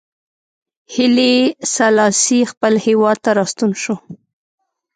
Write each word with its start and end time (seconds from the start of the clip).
هیلي 0.93 1.33
سلاسي 1.75 2.39
خپل 2.51 2.73
هېواد 2.85 3.17
ته 3.25 3.31
راستون 3.39 3.71
شو. 3.81 3.95